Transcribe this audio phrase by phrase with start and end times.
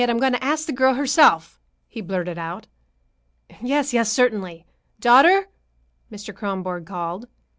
[0.09, 2.65] I'm going to ask the girl herself," he blurted out.
[3.61, 4.65] "Yes, yes, certainly.
[4.99, 5.45] Daughter,"
[6.11, 6.33] Mr.
[6.33, 7.27] Kronborg called.